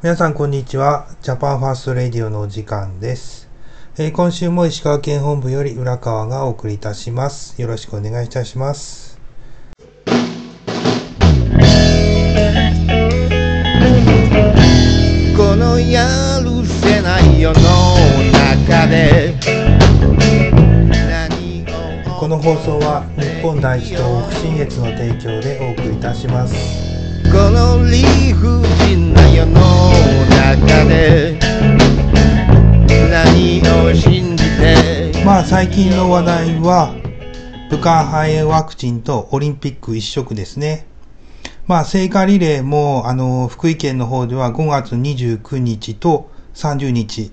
[0.00, 1.08] 皆さんこんにちは。
[1.22, 3.48] ジャパンファーストレディオのお時間です。
[3.98, 7.60] えー今週も石川県本部より浦川がお送りいたします。
[7.60, 9.18] よろしくお願いいたします。
[15.36, 16.06] このや
[16.44, 17.58] るせない世の
[18.68, 19.34] 中で
[22.20, 26.87] この放送は日本第一党北信越の提供でお送りいたします。
[27.30, 29.90] この理不尽な世の
[30.30, 31.38] 中で
[33.10, 36.94] 何を信じてまあ最近の話題は
[37.70, 40.86] 武漢肺炎ワクチンとオリンピック一色ですね。
[41.66, 47.30] まあ聖火リレーもあの福井県の方では5月29日と30日。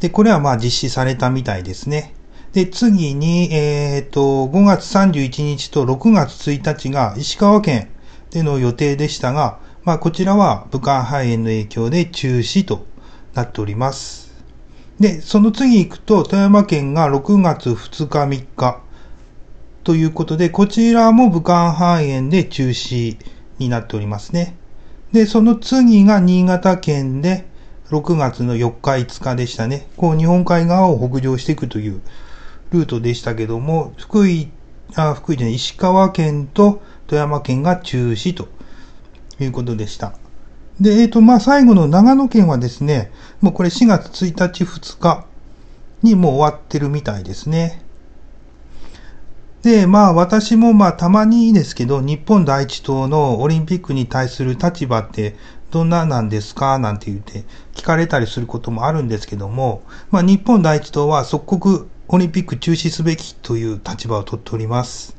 [0.00, 2.14] で、これはまあ実施されたみたいですね。
[2.52, 7.90] で、次に、えっ、と、5月31日と6月1日が石川県
[8.30, 12.86] での予定でしたが、まあこちらは武漢肺炎の影響で中止と
[13.34, 14.28] なっております。
[15.00, 18.80] で、その次行くと、富山県が6月2日3日
[19.84, 23.16] ということで、こちらも武漢肺炎で中止
[23.58, 24.56] になっておりますね。
[25.12, 27.46] で、その次が新潟県で
[27.90, 29.88] 6月の4日5日でしたね。
[29.96, 32.02] こう日本海側を北上していくという
[32.72, 34.50] ルートでしたけども、福井、
[34.94, 38.48] あ、福井じゃない、石川県と富山県が中止と
[39.40, 40.12] いうことでした。
[40.80, 45.26] で、えっ、と、まあ、最後の長野県はですね、もうこれ4月1日2日
[46.02, 47.82] にもう終わってるみたいですね。
[49.62, 55.34] で、まあ私もまあたまにですけど、日本第一党のオリンピックに対する立場って
[55.72, 56.78] どんななんですか？
[56.78, 65.17] なんて言って聞かれたりすることもあるんですけども、まあ日本第一党は即刻オリンピック中止すべきという立場を取っております。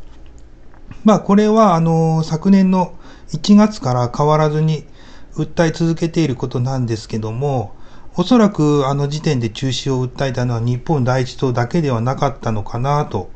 [1.03, 2.95] まあこれはあの昨年の
[3.29, 4.85] 1月から変わらずに
[5.33, 7.75] 訴え続けていることなんですけども、
[8.15, 13.29] おそらくあの時点で中止を訴えたのは日本第一党だけではなかったのかなと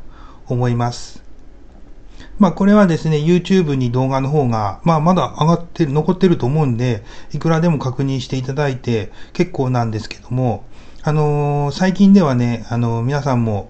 [0.48, 1.24] 思います。
[2.40, 10.66] まあこれはですね、YouTube に動画の方が、まあまだ上がってる、残ってると思うんで、いくらでも確認していただいて結構なんですけども、
[11.04, 13.70] あのー最近ではね、あのー皆さんも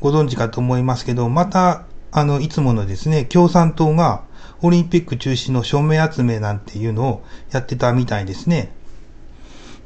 [0.00, 4.22] ご存知かと思いますけど、また、あの、いつものですね、共産党が
[4.62, 8.72] オリンピック中止の署名集めなんていうのをやってたみたいですね。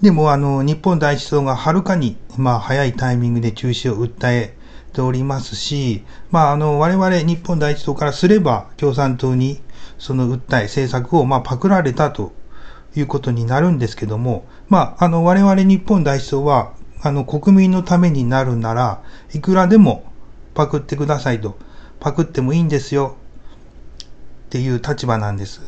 [0.00, 4.56] でも、あの、日本第一党がはるかに、まあ、早いタイミングで中止を訴え
[4.92, 9.60] ておりますし、まあ、あの、我々日本第一党からすれば、共産党に、
[9.98, 12.32] その訴え、政策を、まあ、パクられたと
[12.96, 20.04] いうことになるんですけども、まあ、あの、我々日本第一党は、あの、国民のためになるなら、いくらでも
[20.54, 21.56] パクってくださいと、
[22.02, 23.14] パクってもいいんですよ、
[24.46, 25.60] っていう立場なんです。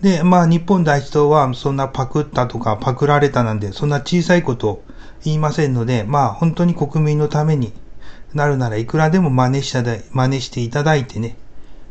[0.00, 4.84] で、まあ日本第一党はそんなパクったとかパクられたなんで、そんな小さいことを
[5.24, 7.72] 言いませんので、まあ本当に国民のために
[8.34, 11.36] なるならいくらでも真似しただ真似していただいてね、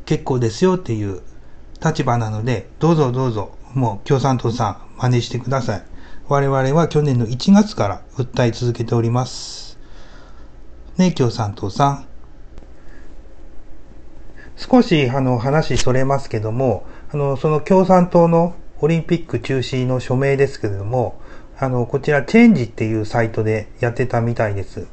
[0.06, 1.22] 結構ですよっていう
[1.81, 5.84] 立場なので、どうぞどうぞ、もう共産党さん真似してください。
[6.28, 9.80] 我々は去年の1月から訴え続けております。
[10.97, 12.16] ね、共産党さん。
[14.57, 21.22] 少しあの話それますけども、あのその共産党のオリンピック中止の署名ですけれども、
[21.59, 24.88] あのこちらチェンジっていうサイトでやってたみたいです。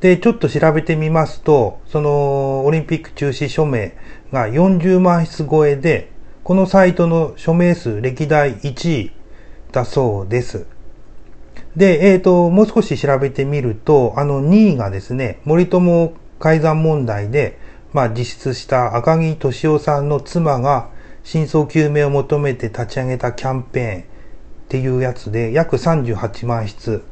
[0.00, 3.96] で、ちょっと調べてみますと、そのオリンピック中止署名
[4.32, 6.10] が40万筆超えで、
[6.42, 9.12] このサイトの署名数歴代1位
[9.70, 10.66] だそうです。
[11.76, 17.58] で、えっ、と、もう少し調べてみると、あの2位がですね、森友改ざん問題で、
[17.94, 20.90] まあ実質した赤木俊夫さんの妻が
[21.22, 24.04] 真相究明を求めて立ち上げたキャンペーンっ
[24.68, 27.02] ていうやつで約38万筆。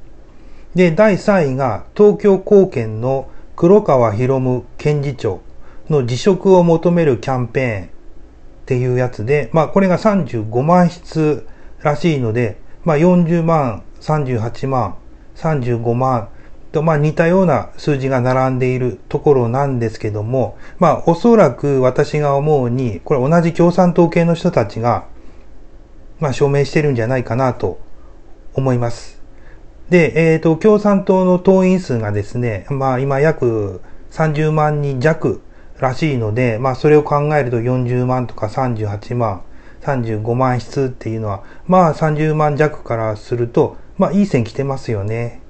[0.75, 5.41] で、第3位が東京高検の黒川博夢検事長
[5.89, 7.89] の辞職を求めるキャンペーンっ
[8.67, 11.45] ていうやつで、まあこれが35万筆
[11.83, 14.97] らしいので、まあ40万、38万、
[15.37, 16.29] 35万
[16.73, 25.07] と、まあ似たような数字が並んでいるところなんですけども、まあおそらく私が思うに、これ同じ共産党系の人たちが、
[26.19, 27.79] まあ証明してるんじゃないかなと
[28.55, 29.23] 思います。
[29.91, 35.43] で、えっ、と、共産党の党員数がですね、まあ今約30万人弱
[35.79, 39.43] らしいので、まあそれを考えると40万とか38万、
[39.83, 45.42] 35万筆っていうのは、まあ30万弱からすると、まあいい線来てますよね。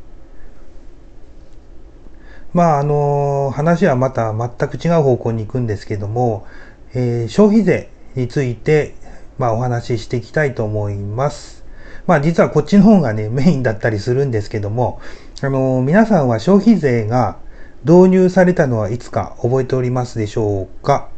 [2.52, 6.46] まああの話はまた全く違う方向に行くんですけども、
[6.94, 8.94] えー消費税について、
[9.38, 11.64] まあお話ししていきたいと思います。
[12.06, 15.00] まあ実はこっちの方がね、メインだったりするんですけども、
[15.40, 17.38] あの、皆さんは消費税が
[17.84, 21.08] 導入されたのはいつか覚えておりますでしょうか？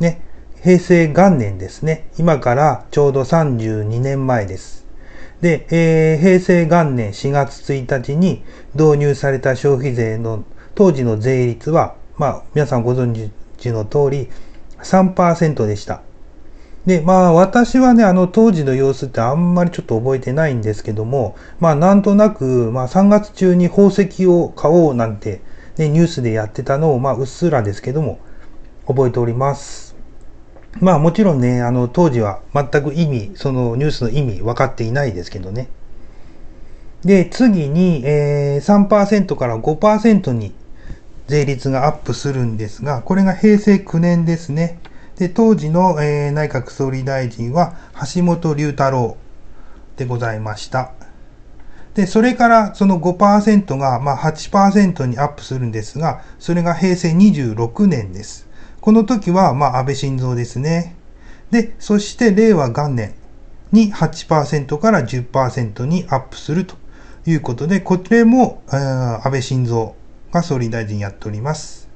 [0.00, 0.20] ね、
[0.62, 2.08] 平成元年ですね。
[2.18, 4.85] 今からちょうど32年前です。
[5.40, 8.42] で、えー、平成元年4月1日に
[8.74, 10.44] 導入された消費税の
[10.74, 14.28] 当時の税率は、まあ、皆さんご存知の通り
[14.78, 16.02] 3%でした。
[16.86, 25.40] で、まあ私はね、あの当時の様子ってあんまりちょっと覚えてないんですけども、まあなんとなく、まあ3月中に宝石を買おうなんて、
[25.78, 28.20] ね、ニュースでやってたのを、まあうっすらですけども、
[28.86, 29.85] 覚えております。
[30.80, 35.68] まあもちろんね、あの当時は全く意味、そのニュースの意味分かっていないですけどね。
[37.02, 40.54] で、次に、えー、3%から5%に
[41.28, 44.78] 税率がアップするんですが、これが平成9年ですね。
[45.16, 47.76] で、当時の、えー、内閣総理大臣は
[48.14, 49.16] 橋本龍太郎
[49.96, 50.92] でございました。
[51.94, 58.45] で、それからその5%が、まあ、8%にアップするんですが、それが平成26年です。
[58.86, 60.94] この時は、まあ、安倍晋三ですね。
[61.50, 63.16] で、そして令和元年
[63.72, 66.76] に8%から10%にアップすると
[67.26, 69.92] いうことで、これも、安倍晋三
[70.30, 71.88] が総理大臣やっております。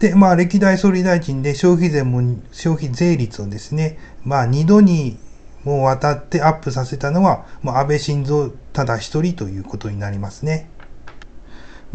[0.00, 2.20] で、まあ、歴代総理大臣で消費税も、
[2.50, 5.20] 消費税率をですね、まあ、2度に
[5.62, 10.68] もわたってアップさせたのは、もう安倍晋三ただ一人ということになりますね。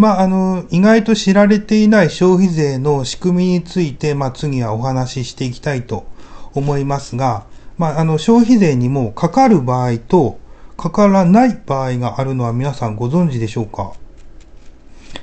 [0.02, 6.08] まあ、あの、意外と知られていない消費税の仕組みについて、まあ、次はお話ししていきたいと
[6.56, 7.46] 思いますが、
[7.78, 10.40] まあ、あの、消費税にもかかる場合と、
[10.76, 13.94] かからない場合があるのは皆さんご存知でしょうか？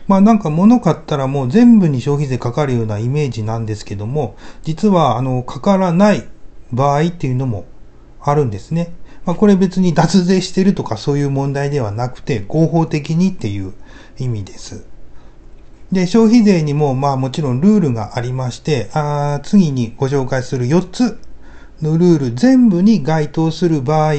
[0.07, 6.29] まあなんか物買ったらもう全部に消費税かかるようなイメージなんですけども、実はあの、かからない
[6.73, 7.65] 場合っていうのも
[8.21, 8.93] あるんですね。
[9.25, 13.73] まあこれ別に脱税してるとかそういう問題ではなくて、合法的にっていう
[14.19, 14.85] 意味です。
[15.93, 21.19] で、消費税にも、まあもちろんルールがありまして、あ次にご紹介する4つ
[21.81, 24.15] のルール全部に該当する場合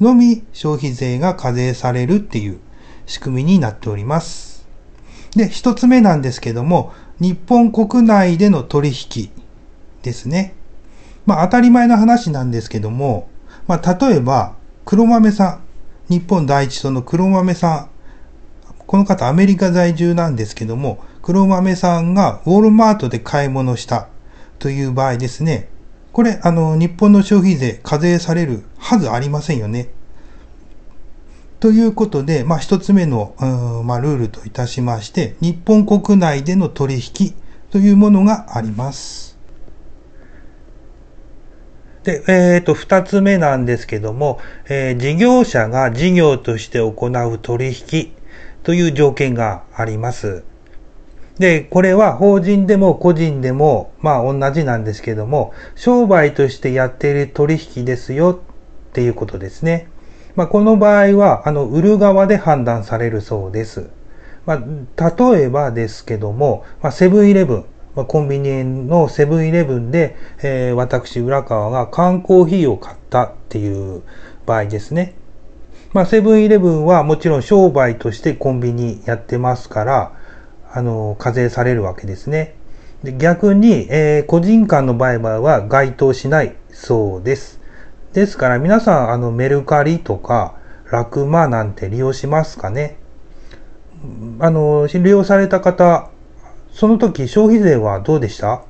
[0.00, 2.58] のみ消費税が課税されるっていう
[3.06, 4.66] 仕組みになっております。
[5.34, 9.30] で、1つ目なんですけども、日本国内での取引
[10.02, 10.54] ですね。
[11.24, 13.28] まあ当たり前の話なんですけども、
[13.66, 15.60] まあ例えば黒豆さ
[16.08, 17.90] ん、日本第一党の黒豆さん、
[18.86, 24.08] この方アメリカ在住なんですけども、黒豆さんがウォールマートで買い物した
[24.58, 25.68] という場合ですね。
[26.12, 29.88] これ、あの、日本の消費税課税されるはずありませんよね。
[31.60, 33.34] ということで、まあ、一つ目の、
[33.84, 37.34] まあ、ルールといたしまして、日本国内での取引
[37.70, 39.38] というものがあります。
[42.04, 44.38] で、えっ、ー、と、二つ目なんですけども、
[44.68, 48.12] えー、事業者が事業として行う取引
[48.64, 50.42] という条件があります。
[51.38, 59.88] で、これは法人でも個人でも、まあ同じなんですけども、商売としてやっている取引ですよっていうことですね。
[60.34, 63.90] まあこの場合は、あの、売る側で判断されるそうです。
[64.46, 67.64] まあ、例えばですけども、まあ、セブンイレブン、
[67.94, 74.02] まあ、コンビニのセブンイレブンで、えー、私、浦川が缶コーヒーを買ったっていう
[74.46, 75.14] 場合ですね。
[75.94, 80.12] まあ、セブンイレブンはもちろん商売としてコンビニやってますから、
[80.72, 82.56] あの、課税されるわけですね。
[83.04, 87.60] で逆に、えー、個人間の売買は該当しないそうです。
[88.12, 90.56] ですから皆さん、あの、メルカリとか、
[90.90, 92.96] ラクマなんて利用しますかね
[94.40, 96.10] あの、利用された方、
[96.72, 98.64] その時消費税はどうでした？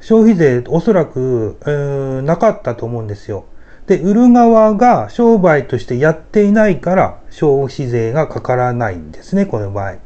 [0.00, 3.44] 消費税おそらく、えー、なかったと思うんですよ。
[3.90, 9.96] で、売る側が商売としてやっていないから消費税がかからないんですね、この場合。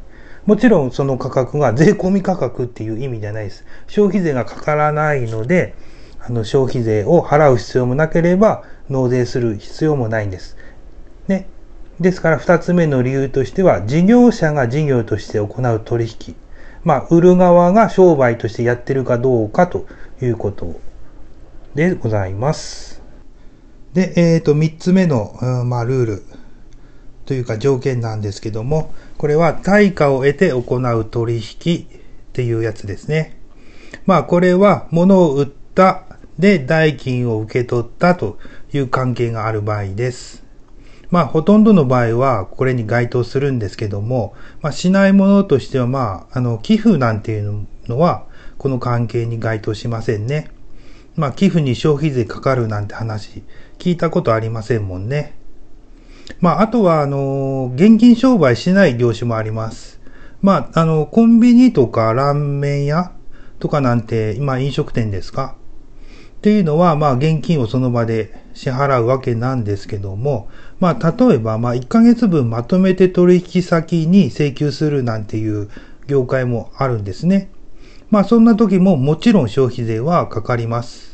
[0.47, 3.63] もちろんその価格が税込み価格っていう意味じゃないです。
[3.85, 5.75] 消費税がかからないので、
[6.19, 10.57] あの消費税を払う必要もなければ納税する必要もないんです。
[11.27, 11.45] ね。
[11.99, 16.35] ですから二つ目の理由としては、事業者が事業として行う取引。
[16.83, 19.85] まあ、売る側が商売としてやってるかどうかと
[20.23, 20.73] いうこと
[21.75, 22.94] でございます。
[23.95, 26.23] で、えっ、ー、と、三つ目の、うん、まあ、ルール
[27.25, 31.87] というか条件なんですけども、これは対価を得て行う取引っ
[32.33, 33.39] ていうやつですね。
[34.05, 36.03] まあ、これは物を売った
[36.37, 38.37] で代金を受け取ったと
[38.73, 40.43] いう関係がある場合です。
[41.09, 48.25] まあ、ほとんどの場合はこれに該当するんですけども、まあ、しないものとしては、まあ、あの、寄付なんていうのは、
[48.57, 50.49] この関係に該当しませんね。
[51.15, 53.43] まあ、寄付に消費税かかるなんて話
[53.79, 55.37] 聞いたことありませんもんね。
[56.39, 59.99] まあ、あとは、あの、現金商売しない業種もあります。
[60.41, 63.11] まあ、あの、コンビニとかラーメン屋
[63.59, 65.55] とかなんて、今飲食店ですか？
[66.37, 75.69] っていうのは、まあ、現金をその場で支払うわけなんですけども、まあ、例えば、まあ、1ヶ月分まとめて取引先に請求するなんていう
[76.07, 77.49] 業界もあるんですね。
[78.11, 81.04] まあ、そんな時ももちろん消費税はかかります。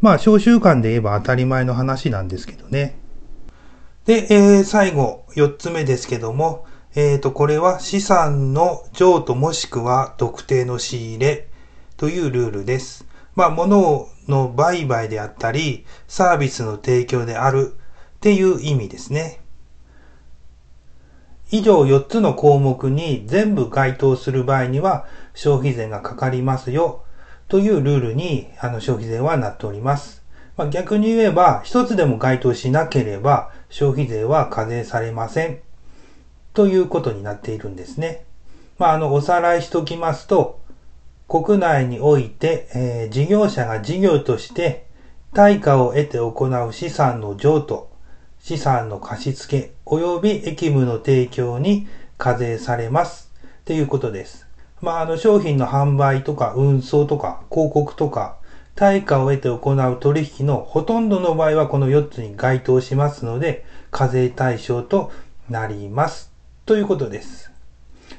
[0.00, 2.98] まあ、小習慣で言えば当たり前の話なんですけどね。
[4.06, 11.48] で、えー、最後、4つ目ですけども、えっ、ー、と、これは資産の譲渡もしくは特定の仕入れ
[11.96, 13.06] というルールです。
[13.36, 17.74] まあ、物の売買であったり、サービスの提供である
[18.16, 19.40] っていう意味ですね。
[21.52, 25.04] 以上4つの項目に全部該当する場合には
[25.34, 27.04] 消費税がかかりますよ
[27.50, 30.22] というルールにあの消費税はなっております。
[30.56, 35.58] まあ、逆に言えば1つでも該当しなければ消費税は課税されません
[36.54, 38.24] ということになっているんですね。
[38.78, 40.60] まあ、あの、おさらいしときますと、
[41.28, 44.86] 国内において、えー、事業者が事業として
[45.32, 47.90] 対価を得て行う資産の譲渡、
[48.40, 53.32] 資産の貸付及び役務の提供に課税されます
[53.64, 54.49] ということです。
[54.80, 58.36] まあ、あの商品の販売とか運送とか広告とか
[58.74, 65.12] 対価を得て行う取引のほとんどの場合はこの4つに該当しますので課税対象と
[65.50, 66.32] なります
[66.64, 67.50] ということです。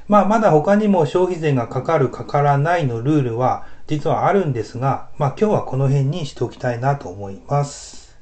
[0.08, 8.16] まあ、まだ他にも消費税がかかるかからないのルールは実はあるんですが、まあ今日はこの辺にしておきたいなと思います。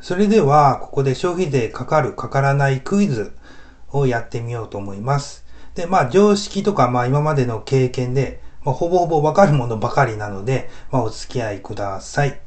[0.00, 3.32] それでは、ここで消費税かかるかからないクイズ
[3.90, 5.43] をやってみようと思います。
[5.74, 12.40] で、まあ常識とかまあ今までの経験で、まあ、ほぼほぼわかるものばかりなので、まあお付き合いください。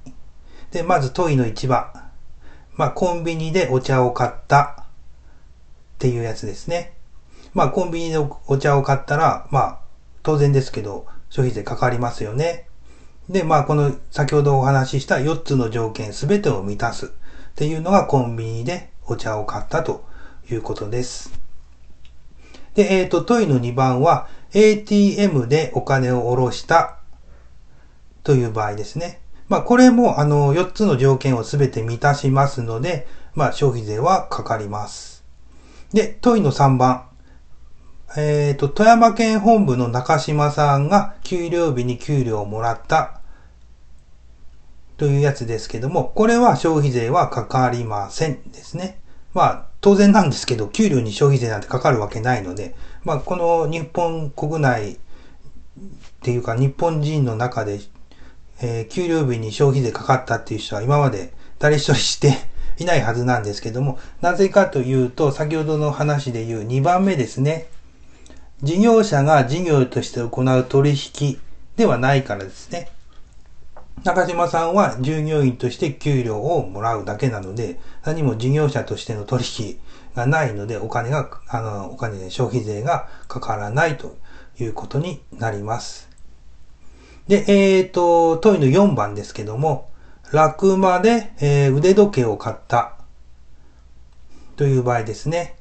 [0.72, 1.92] で、まず問いの1番。
[2.76, 4.86] まあコンビニでお茶を買ったっ
[6.00, 6.94] ていうやつですね。
[7.54, 9.80] まあコンビニでお茶を買ったら、まあ
[10.24, 12.68] 当然ですけど消費税かかりますよね。
[13.30, 17.10] で、まあこの先ほどお話しした4つの条件すべてを満たすっ
[17.56, 20.06] ていうのがコンビニでお茶を買ったと
[20.50, 21.37] いうことです。
[22.78, 27.00] で、えっ、ー、と、問いの2番は ATM でお金を下ろした
[28.22, 29.20] という場合ですね。
[29.50, 35.24] まあこれもあの4つの条件をすべて満たしますので、まあ消費税はかかります。
[35.92, 37.08] で、問いの3番。
[38.16, 43.22] えっ、ー、と、富山県本部の中島さんが給料日に給料をもらった
[44.98, 49.02] というやつですけども、これは消費税はかかりませんですね。
[49.38, 54.98] まあ、当然なんですけど、給料に消費税なんてかかるわけないので、まあ、この日本国内っ
[56.24, 57.80] ていうか日本人の中で、
[58.64, 62.34] えー、給料日に消費税かかったっていう人は今まで誰一人して
[62.82, 67.68] いないはずなんですけども、なぜかというと、先ほどの話で言う2番目ですね。
[68.64, 71.40] 事業者が事業として行う取引
[71.76, 72.90] ではないからですね。
[74.08, 79.80] 中島さんは従業員として給料をもらうだけなので、何も事業者としての取引
[80.16, 84.18] がないので、お金が、あの、お金で消費税がかからないと
[84.62, 86.08] いうことになります。
[87.28, 89.90] で、えっ、ー、と、問いの4番ですけども、
[90.32, 92.96] 楽間で、えー、腕時計を買った
[94.56, 95.58] という場合ですね。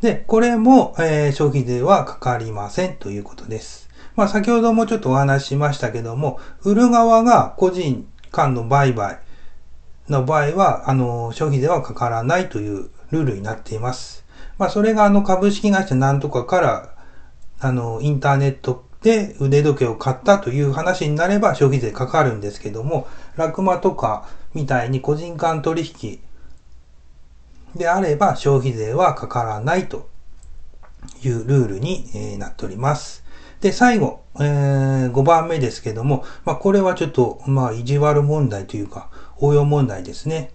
[0.00, 3.87] で、これも、えー、消費税はかかりませんということです。
[4.18, 9.20] まあ、先ほどもちょっとお話ししましたけども、売る側が個人間の売買
[10.08, 14.24] の場合は、あの、消費税はかからないというルールになっています。
[14.58, 16.94] まあ、それがあの株式会社なんとかから、
[17.60, 23.06] あの、インターネットで腕時計を買ったという話になれば消費税かかるんですけども、
[23.36, 26.18] ラクマとかみたいに個人間取引
[27.76, 30.08] であれば消費税はかからないと
[31.22, 33.27] いうルールになっております。
[33.60, 40.52] で、最後、えー、5番目ですけども、まあ、これはちょっと、まあ、意地悪問題というか、応用問題ですね。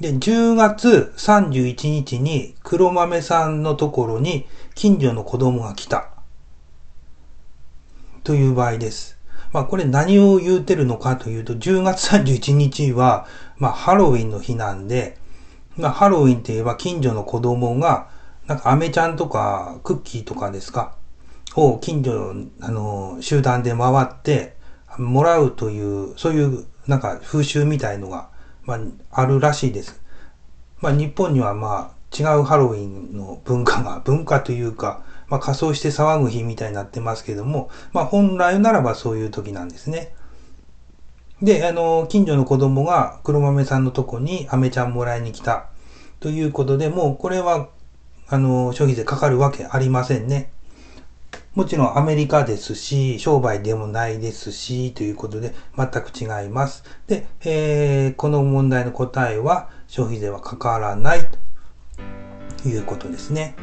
[0.00, 6.10] で、10月31日に黒豆さんのところに近所の子供が来た。
[8.24, 9.18] という場合です。
[9.52, 13.26] まあこれ何を言うてるのかというと、10月31日は、
[13.58, 15.18] まあハロウィンの日なんで、
[15.76, 18.08] まあ、ハロウィンって言えば近所の子供が、
[18.46, 20.94] なんか、アメちゃんとか、クッキーとかですか、
[21.56, 24.56] を近所の、あの、集団で回って、
[24.98, 28.28] もらうという、そういう、なんか、風習みたいのが、
[28.64, 28.78] まあ、
[29.10, 30.00] あるらしいです。
[30.80, 40.12] まあ、日本には、まあ、違うハロウィンの文化が、 文化というか、まあ、仮装して騒ぐ日みたいになってますけども、まあ、本来ならばそういう時なんですね。
[41.42, 45.66] で、あの、近所の子供が黒豆さんのとこに飴ちゃんもらいに来た。
[46.18, 47.68] ということで、もうこれは、
[48.28, 50.50] あの、消費税かかるわけありませんね。
[51.54, 56.84] もちろんアメリカですし、商売でもないですし、ということで全く違います。
[57.08, 61.26] で、えーこの問題の答えは消費税はかからない
[62.62, 63.56] ということですね。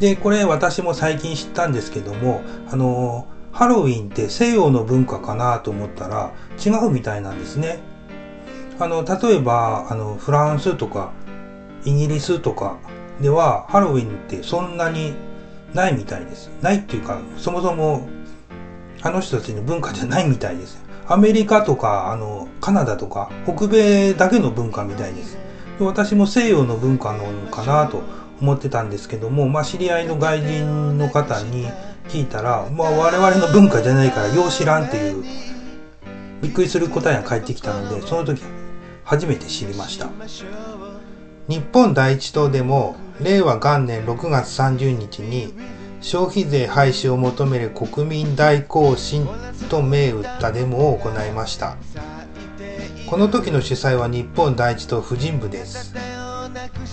[0.00, 6.32] で、これ私も最近知ったんですけども、あの、ハロウィンって西洋の文化かなと思ったら
[6.64, 7.78] 違うみたいなんですね。
[8.80, 11.12] あの、例えば、あの、フランスとか
[11.84, 12.78] イギリスとか
[13.20, 15.14] ではハロウィンってそんなに
[15.74, 16.50] ないみたいです。
[16.62, 18.08] ないっていうか、そもそも
[19.02, 20.82] あの人たちの文化じゃないみたいです。
[21.06, 25.38] アメリカとか、あの、カナダとか、北米だけの文化みたいです。
[25.78, 28.02] で私も西洋の文化なのかなと
[28.40, 31.66] 思ってたんですけども、まあ、知り合いの外人の方に
[32.08, 35.24] 聞いたら、まあ、我々の文化じゃないから、よう知らんっていう、
[36.42, 38.42] びっくりする答えが返ってきたので、その時、
[39.04, 40.08] 初めて知りました。
[41.48, 45.54] 日本第一党でも令和元年6月30日に
[46.00, 49.28] 消費税廃止を求める国民大行進
[49.68, 51.76] と銘打ったデモを行いました。
[53.08, 55.94] この時の主催は日本第一党婦人部です。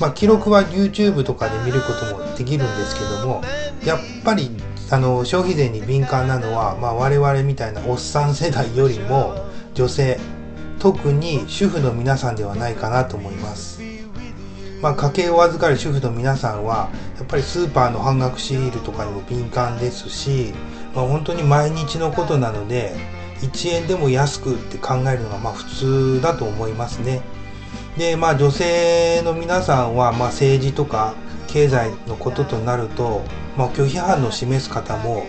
[0.01, 3.41] まあ記録は YouTube とかで見ることもできるんですけども
[3.85, 4.51] やっぱり
[4.91, 9.35] あの消費税に敏感なのは、まあ、我々みたいなおっさん世代よりも
[9.73, 10.19] 女性
[10.79, 13.81] 特に主婦の皆さんではないかなと思います。
[14.81, 20.53] まあ、家計を預かる主婦の皆さんはやっぱりスーパーの半額シールとかにも敏感ですし、
[20.93, 22.95] まあ、本当に毎日のことなので
[23.41, 27.21] 1円でも安くって考えるのがまあ普通だと思いますね。
[27.97, 31.15] でまあ女性の皆さんはまあ政治とか
[31.47, 33.23] 経済のこととなると、
[33.57, 35.25] まあ、拒否反応を示す方も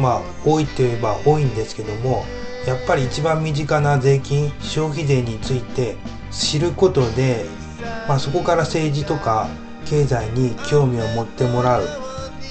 [0.00, 2.24] まあ多いといえば多いんですけども
[2.66, 5.96] やっぱり一番身近な税金消費税について
[6.30, 7.46] 知ることで
[8.08, 9.48] まあ、そこから政治とか
[9.86, 11.88] 経済に興味を持ってもらう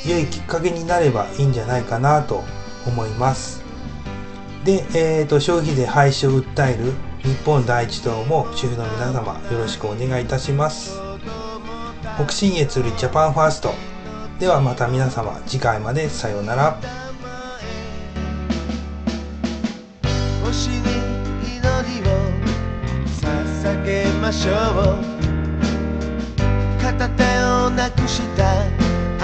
[0.06, 2.44] 良いきっかけになればいいんじゃないかなと
[2.88, 3.64] 思います。
[4.64, 11.00] で、えー、と消費税廃止を訴える日本第一党も主婦の皆様よろしくお願いいたします。
[12.18, 13.74] 北信越よりジャパンファースト。
[14.40, 16.80] ではまた皆様次回までさようなら。
[20.44, 22.14] 星に祈りを
[23.06, 25.19] 捧げましょう。
[27.80, 28.66] なくした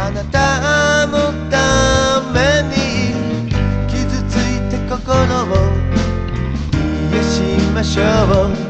[0.02, 3.52] あなたのために
[3.86, 5.12] 傷ついて心
[5.44, 5.58] を
[7.12, 7.42] 癒し
[7.74, 8.65] ましょう。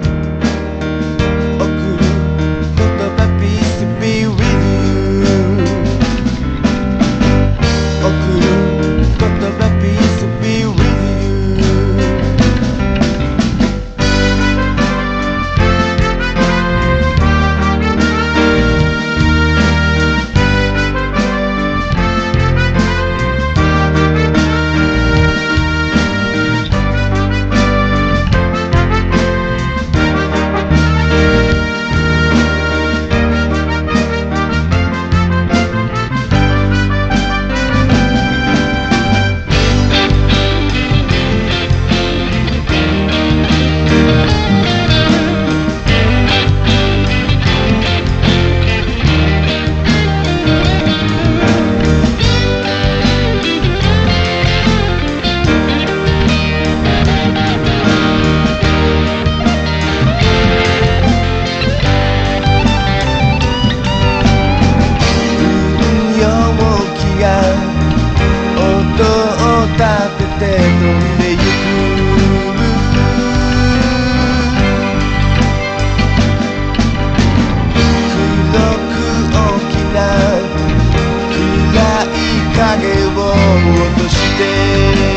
[83.32, 85.15] 落として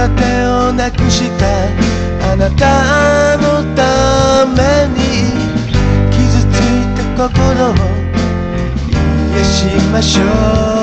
[0.00, 4.98] 片手をなくしたあなたのために
[6.10, 7.74] 傷ついた心を
[9.34, 10.79] 癒しましょう。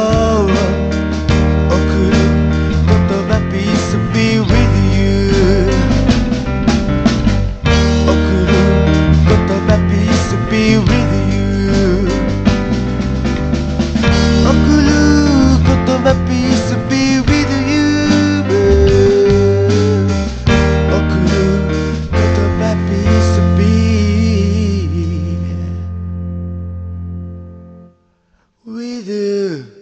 [28.67, 29.77] with you.